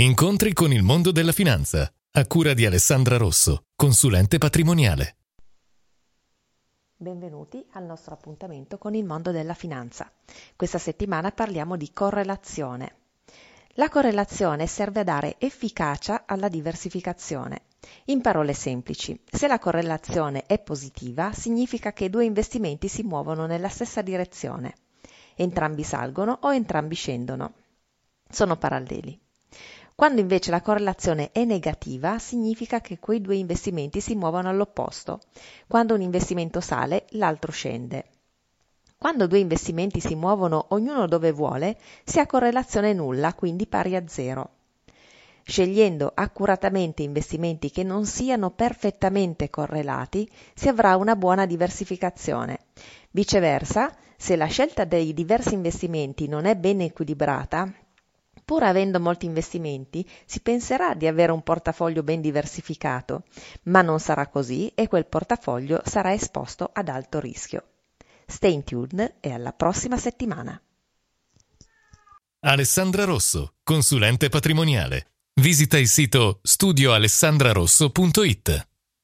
Incontri 0.00 0.52
con 0.52 0.72
il 0.72 0.84
mondo 0.84 1.10
della 1.10 1.32
finanza, 1.32 1.92
a 2.12 2.26
cura 2.28 2.54
di 2.54 2.64
Alessandra 2.64 3.16
Rosso, 3.16 3.64
consulente 3.74 4.38
patrimoniale. 4.38 5.16
Benvenuti 6.96 7.66
al 7.72 7.82
nostro 7.82 8.14
appuntamento 8.14 8.78
con 8.78 8.94
il 8.94 9.04
mondo 9.04 9.32
della 9.32 9.54
finanza. 9.54 10.08
Questa 10.54 10.78
settimana 10.78 11.32
parliamo 11.32 11.76
di 11.76 11.90
correlazione. 11.92 12.94
La 13.70 13.88
correlazione 13.88 14.68
serve 14.68 15.00
a 15.00 15.02
dare 15.02 15.34
efficacia 15.38 16.26
alla 16.26 16.48
diversificazione. 16.48 17.62
In 18.04 18.20
parole 18.20 18.54
semplici, 18.54 19.20
se 19.28 19.48
la 19.48 19.58
correlazione 19.58 20.46
è 20.46 20.60
positiva, 20.60 21.32
significa 21.32 21.92
che 21.92 22.08
due 22.08 22.24
investimenti 22.24 22.86
si 22.86 23.02
muovono 23.02 23.46
nella 23.46 23.68
stessa 23.68 24.00
direzione. 24.00 24.74
Entrambi 25.34 25.82
salgono 25.82 26.38
o 26.42 26.54
entrambi 26.54 26.94
scendono. 26.94 27.52
Sono 28.30 28.56
paralleli. 28.56 29.26
Quando 29.98 30.20
invece 30.20 30.52
la 30.52 30.60
correlazione 30.60 31.30
è 31.32 31.44
negativa, 31.44 32.20
significa 32.20 32.80
che 32.80 33.00
quei 33.00 33.20
due 33.20 33.34
investimenti 33.34 34.00
si 34.00 34.14
muovono 34.14 34.48
all'opposto. 34.48 35.18
Quando 35.66 35.94
un 35.94 36.02
investimento 36.02 36.60
sale, 36.60 37.06
l'altro 37.14 37.50
scende. 37.50 38.04
Quando 38.96 39.26
due 39.26 39.40
investimenti 39.40 39.98
si 39.98 40.14
muovono 40.14 40.66
ognuno 40.68 41.08
dove 41.08 41.32
vuole, 41.32 41.76
si 42.04 42.20
ha 42.20 42.26
correlazione 42.26 42.92
nulla, 42.92 43.34
quindi 43.34 43.66
pari 43.66 43.96
a 43.96 44.06
zero. 44.06 44.50
Scegliendo 45.42 46.12
accuratamente 46.14 47.02
investimenti 47.02 47.72
che 47.72 47.82
non 47.82 48.06
siano 48.06 48.50
perfettamente 48.50 49.50
correlati, 49.50 50.30
si 50.54 50.68
avrà 50.68 50.94
una 50.94 51.16
buona 51.16 51.44
diversificazione. 51.44 52.60
Viceversa, 53.10 53.92
se 54.16 54.36
la 54.36 54.46
scelta 54.46 54.84
dei 54.84 55.12
diversi 55.12 55.54
investimenti 55.54 56.28
non 56.28 56.44
è 56.44 56.54
ben 56.54 56.82
equilibrata, 56.82 57.68
Pur 58.48 58.62
avendo 58.62 58.98
molti 58.98 59.26
investimenti, 59.26 60.08
si 60.24 60.40
penserà 60.40 60.94
di 60.94 61.06
avere 61.06 61.32
un 61.32 61.42
portafoglio 61.42 62.02
ben 62.02 62.22
diversificato, 62.22 63.24
ma 63.64 63.82
non 63.82 64.00
sarà 64.00 64.28
così 64.28 64.72
e 64.74 64.88
quel 64.88 65.04
portafoglio 65.04 65.82
sarà 65.84 66.14
esposto 66.14 66.70
ad 66.72 66.88
alto 66.88 67.20
rischio. 67.20 67.62
Stay 68.24 68.64
tuned 68.64 69.16
e 69.20 69.32
alla 69.32 69.52
prossima 69.52 69.98
settimana. 69.98 70.58
Alessandra 72.40 73.04
Rosso, 73.04 73.56
consulente 73.62 74.30
patrimoniale. 74.30 75.08
Visita 75.34 75.76
il 75.76 75.88
sito 75.88 76.38
studioalessandrarosso.it. 76.40 78.67